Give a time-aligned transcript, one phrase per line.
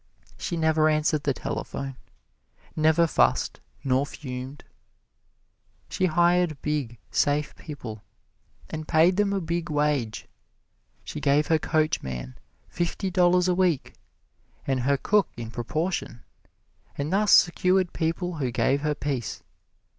[0.35, 1.95] She never answered the telephone,
[2.75, 4.63] never fussed nor fumed.
[5.89, 8.01] She hired big, safe people
[8.71, 10.27] and paid them a big wage.
[11.03, 12.33] She gave her coachman
[12.67, 13.93] fifty dollars a week,
[14.65, 16.23] and her cook in proportion,
[16.97, 19.43] and thus secured people who gave her peace.